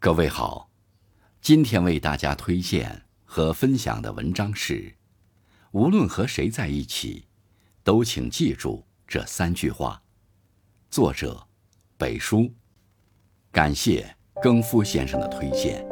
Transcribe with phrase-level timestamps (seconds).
[0.00, 0.70] 各位好，
[1.40, 4.94] 今天为大家推荐和分享的文章是：
[5.72, 7.26] 无论和谁在一起，
[7.82, 10.00] 都请记住这三句话。
[10.88, 11.48] 作者：
[11.96, 12.54] 北叔。
[13.50, 15.84] 感谢更夫先生的推荐。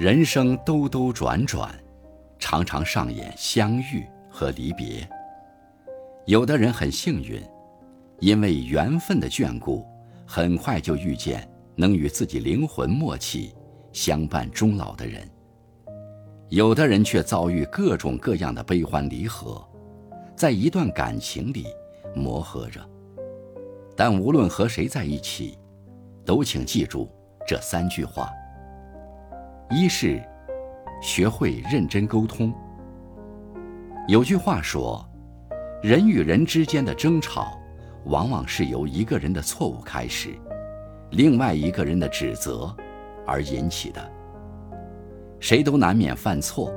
[0.00, 1.70] 人生兜兜转转，
[2.38, 5.06] 常常上演相遇和离别。
[6.24, 7.38] 有的人很幸运，
[8.18, 9.86] 因为缘分的眷顾，
[10.26, 13.54] 很快就遇见能与自己灵魂默契、
[13.92, 15.20] 相伴终老的人；
[16.48, 19.62] 有的人却遭遇各种各样的悲欢离合，
[20.34, 21.66] 在一段感情里
[22.16, 22.80] 磨合着。
[23.94, 25.58] 但无论和谁在一起，
[26.24, 27.06] 都请记住
[27.46, 28.32] 这三句话。
[29.72, 30.20] 一是
[31.00, 32.52] 学会认真沟通。
[34.08, 35.08] 有句话说，
[35.80, 37.56] 人与人之间的争吵，
[38.06, 40.34] 往往是由一个人的错误开始，
[41.12, 42.74] 另外一个人的指责
[43.24, 44.12] 而引起的。
[45.38, 46.74] 谁都难免犯错，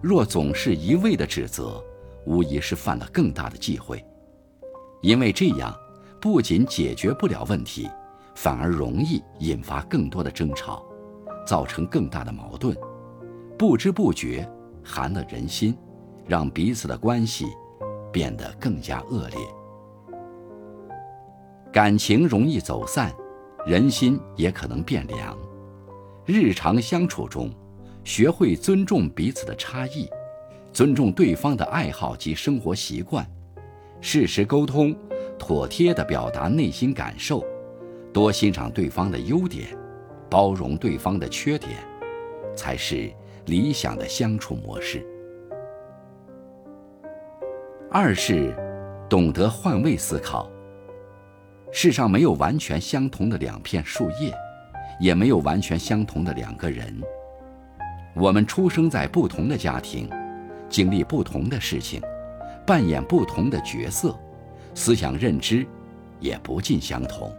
[0.00, 1.84] 若总是一味的指责，
[2.24, 4.02] 无疑是犯了更大的忌讳，
[5.02, 5.76] 因为这样
[6.18, 7.86] 不仅解决不了问题，
[8.34, 10.82] 反而容易引发更多的争吵。
[11.46, 12.76] 造成更大的矛盾，
[13.58, 14.48] 不知不觉
[14.82, 15.76] 寒了人心，
[16.26, 17.46] 让彼此的关系
[18.12, 19.38] 变得更加恶劣。
[21.72, 23.12] 感情容易走散，
[23.66, 25.36] 人心也可能变凉。
[26.26, 27.50] 日常相处中，
[28.04, 30.08] 学会尊重彼此的差异，
[30.72, 33.28] 尊重对方的爱好及生活习惯，
[34.00, 34.94] 适时沟通，
[35.38, 37.44] 妥帖地表达内心感受，
[38.12, 39.76] 多欣赏对方的优点。
[40.30, 41.72] 包容对方的缺点，
[42.56, 43.10] 才是
[43.46, 45.04] 理想的相处模式。
[47.90, 48.54] 二是
[49.08, 50.48] 懂得换位思考。
[51.72, 54.32] 世上没有完全相同的两片树叶，
[55.00, 57.00] 也没有完全相同的两个人。
[58.14, 60.10] 我们出生在不同的家庭，
[60.68, 62.00] 经历不同的事情，
[62.66, 64.16] 扮演不同的角色，
[64.74, 65.64] 思想认知
[66.18, 67.32] 也不尽相同。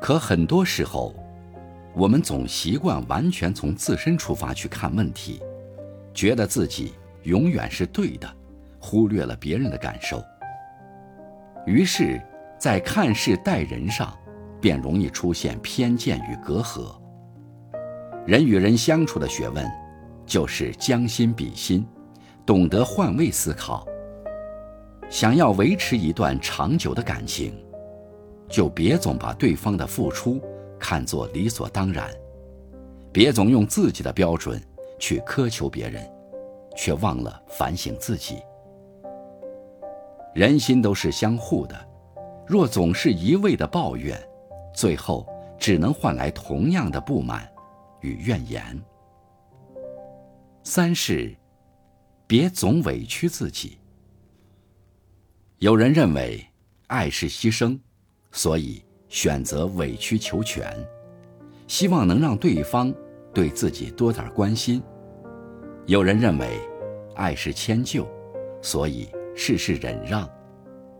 [0.00, 1.14] 可很多时候，
[1.96, 5.40] 我们总习惯完全从自身出发去看问题，
[6.12, 6.92] 觉得自己
[7.22, 8.30] 永远是对的，
[8.78, 10.22] 忽略了别人的感受。
[11.64, 12.20] 于是，
[12.58, 14.14] 在看事待人上，
[14.60, 16.94] 便容易出现偏见与隔阂。
[18.26, 19.66] 人与人相处的学问，
[20.26, 21.82] 就是将心比心，
[22.44, 23.86] 懂得换位思考。
[25.08, 27.54] 想要维持一段长久的感情，
[28.50, 30.38] 就别总把对方的付出。
[30.78, 32.10] 看作理所当然，
[33.12, 34.62] 别总用自己的标准
[34.98, 36.08] 去苛求别人，
[36.76, 38.42] 却忘了反省自己。
[40.34, 41.88] 人心都是相互的，
[42.46, 44.22] 若总是一味的抱怨，
[44.74, 45.26] 最后
[45.58, 47.50] 只能换来同样的不满
[48.02, 48.80] 与怨言。
[50.62, 51.34] 三是，
[52.26, 53.78] 别总委屈自己。
[55.58, 56.46] 有人认为，
[56.88, 57.78] 爱是牺牲，
[58.30, 58.85] 所以。
[59.08, 60.72] 选择委曲求全，
[61.66, 62.92] 希望能让对方
[63.32, 64.82] 对自己多点关心。
[65.86, 66.58] 有人认为，
[67.14, 68.06] 爱是迁就，
[68.60, 70.28] 所以事事忍让，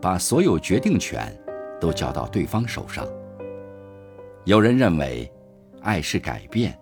[0.00, 1.36] 把所有决定权
[1.80, 3.06] 都交到对方手上。
[4.44, 5.30] 有人认为，
[5.82, 6.78] 爱是改变，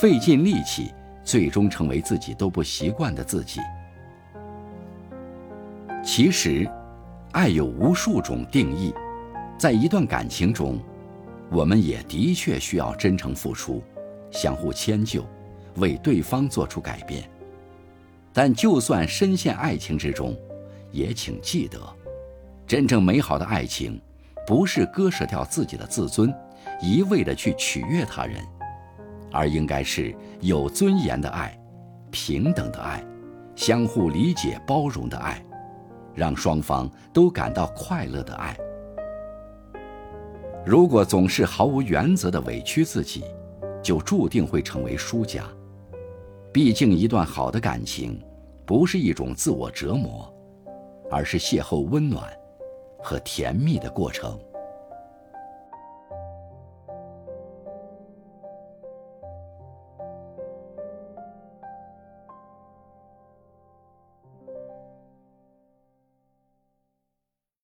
[0.00, 3.60] 费尽力气，最终成为自己都不习惯的自己。
[6.04, 6.70] 其实，
[7.32, 8.94] 爱有无数种定义。
[9.58, 10.78] 在一段感情中，
[11.50, 13.82] 我们也的确需要真诚付出，
[14.30, 15.24] 相互迁就，
[15.76, 17.28] 为对方做出改变。
[18.34, 20.36] 但就算深陷爱情之中，
[20.92, 21.80] 也请记得，
[22.66, 23.98] 真正美好的爱情，
[24.46, 26.32] 不是割舍掉自己的自尊，
[26.82, 28.36] 一味的去取悦他人，
[29.32, 31.58] 而应该是有尊严的爱，
[32.10, 33.02] 平等的爱，
[33.54, 35.42] 相互理解包容的爱，
[36.14, 38.54] 让双方都感到快乐的爱。
[40.66, 43.22] 如果总是毫无原则的委屈自己，
[43.80, 45.44] 就注定会成为输家。
[46.52, 48.20] 毕竟，一段好的感情，
[48.64, 50.28] 不是一种自我折磨，
[51.08, 52.28] 而是邂逅温暖
[52.98, 54.36] 和甜蜜的过程。